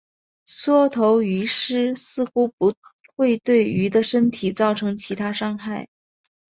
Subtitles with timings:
[0.47, 2.73] 缩头鱼虱似乎不
[3.15, 5.87] 会对鱼的身体造成其他伤害。